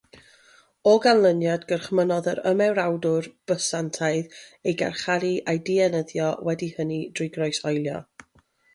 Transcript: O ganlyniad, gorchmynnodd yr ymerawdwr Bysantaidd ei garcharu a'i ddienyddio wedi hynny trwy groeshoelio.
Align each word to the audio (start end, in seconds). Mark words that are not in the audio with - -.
O 0.91 0.93
ganlyniad, 1.03 1.67
gorchmynnodd 1.71 2.29
yr 2.31 2.41
ymerawdwr 2.53 3.29
Bysantaidd 3.53 4.35
ei 4.73 4.77
garcharu 4.83 5.33
a'i 5.55 5.65
ddienyddio 5.71 6.35
wedi 6.51 6.75
hynny 6.81 7.03
trwy 7.21 7.33
groeshoelio. 7.39 8.05